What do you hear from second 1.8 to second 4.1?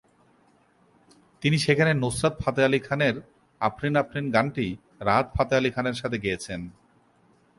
নুসরাত ফাতেহ আলী খানের "আফরিন